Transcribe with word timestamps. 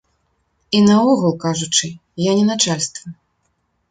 І 0.77 0.79
наогул 0.87 1.35
кажучы, 1.43 1.87
я 2.29 2.35
не 2.39 2.45
начальства! 2.51 3.07